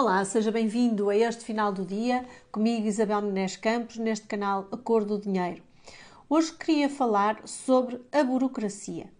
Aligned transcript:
Olá, 0.00 0.24
seja 0.24 0.52
bem-vindo 0.52 1.10
a 1.10 1.16
este 1.16 1.44
final 1.44 1.72
do 1.72 1.84
dia, 1.84 2.24
comigo 2.52 2.86
Isabel 2.86 3.20
Menés 3.20 3.56
Campos, 3.56 3.96
neste 3.96 4.28
canal 4.28 4.68
Acordo 4.70 5.18
do 5.18 5.24
Dinheiro. 5.24 5.60
Hoje 6.28 6.52
queria 6.52 6.88
falar 6.88 7.42
sobre 7.48 8.00
a 8.12 8.22
burocracia. 8.22 9.12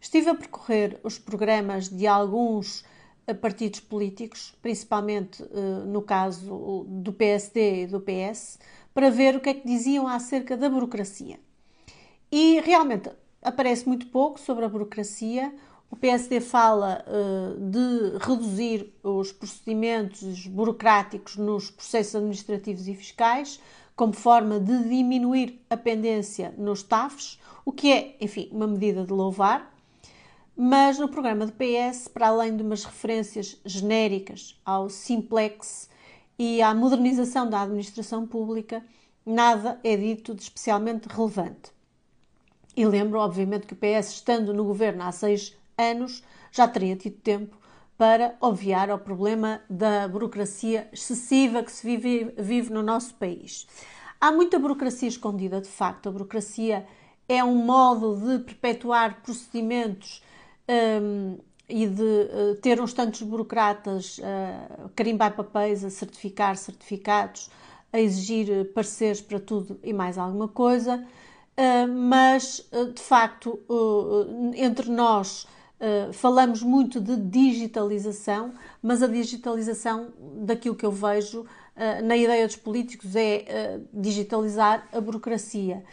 Estive 0.00 0.30
a 0.30 0.34
percorrer 0.34 0.98
os 1.04 1.16
programas 1.16 1.88
de 1.88 2.08
alguns 2.08 2.84
eh, 3.24 3.34
partidos 3.34 3.78
políticos, 3.78 4.52
principalmente 4.60 5.44
eh, 5.44 5.84
no 5.86 6.02
caso 6.02 6.84
do 6.88 7.12
PSD 7.12 7.84
e 7.84 7.86
do 7.86 8.00
PS, 8.00 8.58
para 8.92 9.12
ver 9.12 9.36
o 9.36 9.40
que 9.40 9.50
é 9.50 9.54
que 9.54 9.64
diziam 9.64 10.08
acerca 10.08 10.56
da 10.56 10.68
burocracia. 10.68 11.38
E 12.32 12.58
realmente 12.62 13.08
aparece 13.40 13.86
muito 13.86 14.08
pouco 14.08 14.40
sobre 14.40 14.64
a 14.64 14.68
burocracia. 14.68 15.54
O 15.90 15.96
PSD 15.96 16.40
fala 16.40 17.04
uh, 17.06 17.60
de 17.60 18.18
reduzir 18.18 18.92
os 19.02 19.32
procedimentos 19.32 20.46
burocráticos 20.46 21.36
nos 21.36 21.70
processos 21.70 22.16
administrativos 22.16 22.88
e 22.88 22.94
fiscais, 22.94 23.60
como 23.94 24.12
forma 24.12 24.58
de 24.60 24.88
diminuir 24.88 25.64
a 25.70 25.76
pendência 25.76 26.54
nos 26.58 26.82
TAFs, 26.82 27.40
o 27.64 27.72
que 27.72 27.92
é, 27.92 28.16
enfim, 28.20 28.48
uma 28.52 28.66
medida 28.66 29.04
de 29.04 29.12
louvar. 29.12 29.74
Mas 30.56 30.98
no 30.98 31.08
programa 31.08 31.46
do 31.46 31.52
PS, 31.52 32.08
para 32.08 32.28
além 32.28 32.56
de 32.56 32.62
umas 32.62 32.84
referências 32.84 33.60
genéricas 33.64 34.60
ao 34.64 34.88
simplex 34.88 35.88
e 36.38 36.60
à 36.62 36.74
modernização 36.74 37.48
da 37.48 37.62
administração 37.62 38.26
pública, 38.26 38.84
nada 39.24 39.80
é 39.82 39.96
dito 39.96 40.34
de 40.34 40.42
especialmente 40.42 41.06
relevante. 41.08 41.70
E 42.76 42.84
lembro, 42.84 43.18
obviamente, 43.18 43.66
que 43.66 43.72
o 43.72 43.76
PS, 43.76 44.10
estando 44.10 44.52
no 44.52 44.64
governo 44.64 45.02
há 45.02 45.12
seis 45.12 45.56
anos, 45.78 46.22
já 46.50 46.66
teria 46.66 46.96
tido 46.96 47.16
tempo 47.16 47.56
para 47.98 48.36
obviar 48.40 48.90
ao 48.90 48.98
problema 48.98 49.60
da 49.70 50.06
burocracia 50.06 50.88
excessiva 50.92 51.62
que 51.62 51.72
se 51.72 51.86
vive, 51.86 52.32
vive 52.36 52.72
no 52.72 52.82
nosso 52.82 53.14
país. 53.14 53.66
Há 54.20 54.30
muita 54.32 54.58
burocracia 54.58 55.08
escondida, 55.08 55.60
de 55.60 55.68
facto. 55.68 56.08
A 56.08 56.12
burocracia 56.12 56.86
é 57.28 57.42
um 57.42 57.56
modo 57.56 58.16
de 58.16 58.44
perpetuar 58.44 59.22
procedimentos 59.22 60.22
um, 60.68 61.38
e 61.68 61.86
de 61.86 62.02
uh, 62.02 62.54
ter 62.60 62.80
uns 62.80 62.92
tantos 62.92 63.22
burocratas 63.22 64.18
uh, 64.18 64.86
a 64.86 64.88
carimbar 64.94 65.34
papéis, 65.34 65.84
a 65.84 65.90
certificar 65.90 66.56
certificados, 66.56 67.50
a 67.92 68.00
exigir 68.00 68.72
pareceres 68.72 69.20
para 69.20 69.40
tudo 69.40 69.78
e 69.82 69.92
mais 69.92 70.18
alguma 70.18 70.48
coisa. 70.48 71.04
Uh, 71.56 71.88
mas, 71.88 72.68
de 72.94 73.00
facto, 73.00 73.58
entre 74.54 74.90
nós 74.90 75.46
Uh, 75.78 76.10
falamos 76.12 76.62
muito 76.62 77.00
de 77.00 77.16
digitalização, 77.16 78.54
mas 78.82 79.02
a 79.02 79.06
digitalização, 79.06 80.08
daquilo 80.38 80.74
que 80.74 80.86
eu 80.86 80.90
vejo 80.90 81.42
uh, 81.42 82.02
na 82.02 82.16
ideia 82.16 82.46
dos 82.46 82.56
políticos, 82.56 83.14
é 83.14 83.44
uh, 83.78 83.88
digitalizar 83.92 84.88
a 84.90 85.00
burocracia. 85.00 85.84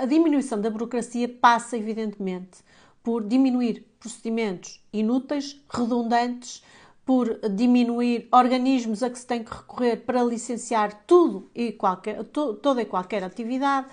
a 0.00 0.06
diminuição 0.06 0.58
da 0.60 0.70
burocracia 0.70 1.28
passa, 1.28 1.76
evidentemente, 1.76 2.64
por 3.02 3.22
diminuir 3.22 3.86
procedimentos 4.00 4.82
inúteis, 4.92 5.60
redundantes, 5.68 6.62
por 7.04 7.38
diminuir 7.50 8.26
organismos 8.32 9.02
a 9.02 9.10
que 9.10 9.18
se 9.18 9.26
tem 9.26 9.44
que 9.44 9.54
recorrer 9.54 9.98
para 9.98 10.24
licenciar 10.24 11.04
tudo 11.06 11.48
e 11.54 11.70
qualquer, 11.70 12.24
to, 12.24 12.54
toda 12.54 12.82
e 12.82 12.86
qualquer 12.86 13.22
atividade 13.22 13.86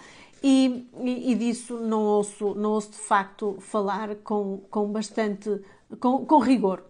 e, 0.43 0.89
e, 1.01 1.35
disso 1.35 1.79
não 1.79 2.01
ouço, 2.03 2.53
não 2.53 2.71
ouço 2.71 2.91
de 2.91 2.97
facto 2.97 3.55
falar 3.61 4.15
com, 4.17 4.57
com 4.69 4.91
bastante 4.91 5.61
com, 6.01 6.25
com 6.25 6.39
rigor. 6.39 6.83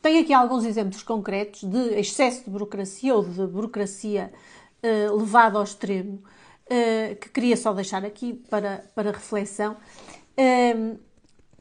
Tenho 0.00 0.22
aqui 0.22 0.32
alguns 0.32 0.64
exemplos 0.64 1.02
concretos 1.02 1.64
de 1.64 1.98
excesso 1.98 2.44
de 2.44 2.50
burocracia 2.50 3.14
ou 3.14 3.24
de 3.24 3.46
burocracia 3.46 4.32
uh, 4.82 5.16
levada 5.16 5.58
ao 5.58 5.64
extremo 5.64 6.22
uh, 6.66 7.16
que 7.16 7.28
queria 7.30 7.56
só 7.56 7.72
deixar 7.72 8.04
aqui 8.04 8.34
para, 8.48 8.84
para 8.94 9.10
reflexão. 9.10 9.76
Uh, 10.38 10.98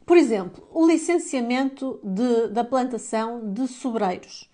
por 0.06 0.18
exemplo, 0.18 0.68
o 0.72 0.88
licenciamento 0.88 2.00
de, 2.04 2.48
da 2.50 2.64
plantação 2.64 3.52
de 3.52 3.68
sobreiros. 3.68 4.50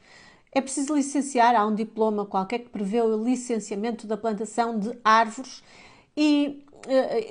É 0.52 0.62
preciso 0.62 0.96
licenciar, 0.96 1.56
há 1.56 1.66
um 1.66 1.76
diploma 1.76 2.26
qualquer 2.26 2.60
que 2.60 2.70
prevê 2.70 3.02
o 3.02 3.24
licenciamento 3.24 4.08
da 4.08 4.16
plantação 4.16 4.80
de 4.80 4.98
árvores 5.04 5.62
e 6.16 6.66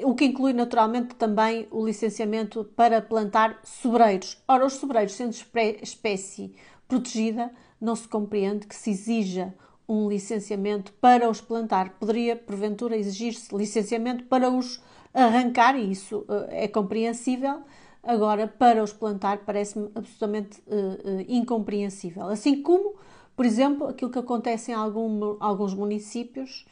uh, 0.02 0.10
o 0.10 0.14
que 0.14 0.26
inclui 0.26 0.52
naturalmente 0.52 1.14
também 1.14 1.66
o 1.70 1.84
licenciamento 1.84 2.64
para 2.76 3.00
plantar 3.00 3.60
sobreiros. 3.62 4.42
Ora, 4.46 4.66
os 4.66 4.74
sobreiros, 4.74 5.14
sendo 5.14 5.34
espécie 5.82 6.54
protegida, 6.86 7.50
não 7.80 7.96
se 7.96 8.06
compreende 8.08 8.66
que 8.66 8.74
se 8.74 8.90
exija 8.90 9.54
um 9.88 10.08
licenciamento 10.08 10.92
para 10.94 11.28
os 11.28 11.40
plantar. 11.40 11.98
Poderia, 11.98 12.36
porventura, 12.36 12.96
exigir-se 12.96 13.54
licenciamento 13.54 14.24
para 14.24 14.50
os 14.50 14.82
arrancar, 15.12 15.78
e 15.78 15.90
isso 15.90 16.24
uh, 16.28 16.46
é 16.48 16.66
compreensível. 16.66 17.62
Agora, 18.02 18.46
para 18.46 18.82
os 18.82 18.92
plantar, 18.92 19.38
parece-me 19.46 19.90
absolutamente 19.94 20.60
uh, 20.66 21.24
incompreensível. 21.28 22.28
Assim 22.28 22.60
como, 22.60 22.94
por 23.36 23.46
exemplo, 23.46 23.86
aquilo 23.86 24.10
que 24.10 24.18
acontece 24.18 24.72
em 24.72 24.74
algum, 24.74 25.36
alguns 25.40 25.72
municípios, 25.72 26.66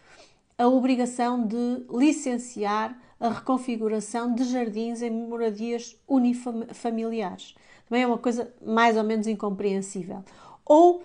a 0.62 0.68
obrigação 0.68 1.44
de 1.44 1.84
licenciar 1.90 2.96
a 3.18 3.30
reconfiguração 3.30 4.32
de 4.32 4.44
jardins 4.44 5.02
em 5.02 5.10
moradias 5.10 5.96
unifamiliares. 6.06 7.56
Também 7.88 8.04
é 8.04 8.06
uma 8.06 8.18
coisa 8.18 8.54
mais 8.64 8.96
ou 8.96 9.02
menos 9.02 9.26
incompreensível. 9.26 10.22
Ou 10.64 11.02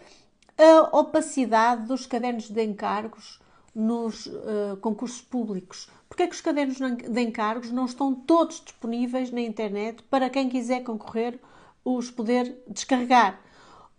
a 0.59 1.00
opacidade 1.00 1.88
dos 1.88 2.06
cadernos 2.06 2.51
de 2.51 2.63
encargos 2.63 3.40
nos 3.73 4.28
uh, 4.28 4.78
concursos 4.79 5.22
públicos. 5.22 5.89
Porque 6.07 6.22
é 6.22 6.28
que 6.28 6.35
os 6.35 6.41
cadernos 6.41 6.78
de 6.78 7.22
encargos 7.22 7.72
não 7.72 7.85
estão 7.85 8.13
todos 8.13 8.62
disponíveis 8.63 9.31
na 9.31 9.41
internet 9.41 10.03
para 10.03 10.29
quem 10.29 10.50
quiser 10.50 10.84
concorrer 10.84 11.39
os 11.84 12.12
poder 12.12 12.63
descarregar? 12.68 13.39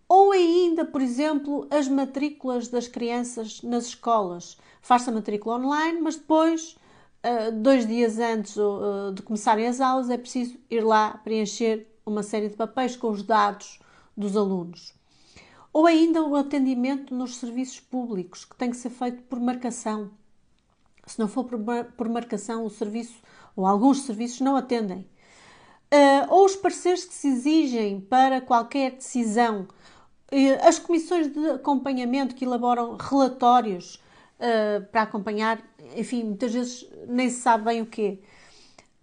Ou 0.09 0.33
ainda, 0.33 0.85
por 0.85 1.03
exemplo, 1.03 1.67
as 1.71 1.87
matrículas 1.87 2.69
das 2.69 2.89
crianças 2.89 3.61
nas 3.63 3.89
escolas. 3.89 4.57
Faz-se 4.81 5.11
a 5.11 5.13
matrícula 5.13 5.57
online, 5.57 6.01
mas 6.01 6.17
depois, 6.17 6.77
ah, 7.23 7.51
dois 7.51 7.87
dias 7.87 8.19
antes 8.19 8.57
ah, 8.59 9.13
de 9.15 9.23
começarem 9.23 9.67
as 9.67 9.81
aulas, 9.81 10.09
é 10.09 10.17
preciso 10.17 10.59
ir 10.71 10.81
lá 10.81 11.21
preencher 11.23 11.87
uma 12.07 12.23
série 12.23 12.49
de 12.49 12.57
papéis 12.57 12.97
com 12.97 13.11
os 13.11 13.23
dados 13.23 13.79
dos 14.17 14.37
alunos. 14.37 14.95
Ou 15.73 15.87
ainda 15.87 16.23
o 16.25 16.35
atendimento 16.35 17.15
nos 17.15 17.37
serviços 17.37 17.79
públicos, 17.79 18.45
que 18.47 18.57
tem 18.57 18.71
que 18.71 18.77
ser 18.77 18.91
feito 18.91 19.23
por 19.25 19.39
marcação. 19.39 20.11
Se 21.07 21.19
não 21.19 21.29
for 21.29 21.45
por 21.97 22.09
marcação, 22.09 22.65
o 22.65 22.71
serviço 22.71 23.17
ou 23.55 23.67
alguns 23.67 24.03
serviços 24.03 24.41
não 24.41 24.57
atendem. 24.57 25.07
Uh, 25.93 26.27
ou 26.29 26.45
os 26.45 26.55
pareceres 26.55 27.05
que 27.05 27.15
se 27.15 27.29
exigem 27.29 28.01
para 28.01 28.41
qualquer 28.41 28.93
decisão, 28.93 29.67
as 30.63 30.79
comissões 30.79 31.29
de 31.29 31.51
acompanhamento 31.51 32.35
que 32.35 32.45
elaboram 32.45 32.97
relatórios 32.97 33.97
uh, 34.39 34.85
para 34.93 35.03
acompanhar, 35.03 35.61
enfim, 35.97 36.25
muitas 36.25 36.53
vezes 36.53 36.87
nem 37.07 37.31
se 37.31 37.41
sabe 37.41 37.65
bem 37.65 37.81
o 37.81 37.87
quê. 37.87 38.21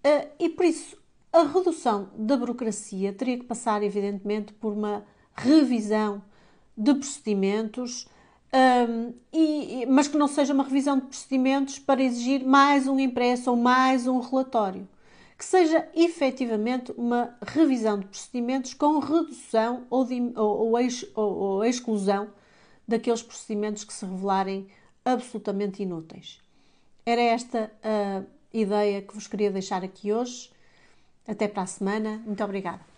Uh, 0.06 0.28
e 0.40 0.50
por 0.50 0.66
isso, 0.66 0.98
a 1.34 1.44
redução 1.44 2.10
da 2.16 2.38
burocracia 2.38 3.12
teria 3.12 3.38
que 3.38 3.44
passar, 3.44 3.82
evidentemente, 3.82 4.54
por 4.54 4.74
uma 4.74 5.04
revisão 5.36 6.22
de 6.78 6.94
procedimentos, 6.94 8.08
um, 8.90 9.14
e, 9.34 9.86
mas 9.88 10.08
que 10.08 10.18
não 10.18 10.28
seja 10.28 10.54
uma 10.54 10.64
revisão 10.64 10.98
de 10.98 11.08
procedimentos 11.08 11.80
para 11.80 12.02
exigir 12.02 12.46
mais 12.46 12.88
um 12.88 13.00
impresso 13.00 13.50
ou 13.50 13.58
mais 13.58 14.08
um 14.08 14.20
relatório 14.20 14.88
que 15.38 15.44
seja 15.44 15.88
efetivamente 15.94 16.94
uma 16.98 17.36
revisão 17.42 18.00
de 18.00 18.06
procedimentos 18.06 18.74
com 18.74 19.00
redução 19.00 19.86
ou, 19.90 20.06
de, 20.06 20.32
ou, 20.36 20.68
ou, 20.68 20.80
ex, 20.80 21.06
ou, 21.14 21.66
exclusão 21.66 22.30
daqueles 22.88 23.22
procedimentos 23.22 23.84
que 23.84 23.94
se 23.94 24.06
revelarem 24.06 24.68
absolutamente 25.04 25.84
inúteis. 25.84 26.42
Era 27.06 27.22
esta 27.22 27.72
a 27.84 28.24
ideia 28.54 29.02
que 29.02 29.14
vos 29.14 29.28
queria 29.28 29.52
deixar 29.52 29.84
aqui 29.84 30.14
hoje. 30.14 30.50
Até 31.28 31.48
para 31.48 31.64
a 31.64 31.68
semana. 31.68 32.22
Muito 32.26 32.44
obrigada. 32.44 32.95